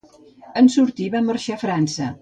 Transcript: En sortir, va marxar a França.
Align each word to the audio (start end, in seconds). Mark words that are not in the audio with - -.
En 0.61 0.69
sortir, 0.77 1.11
va 1.17 1.23
marxar 1.29 1.59
a 1.61 1.63
França. 1.67 2.13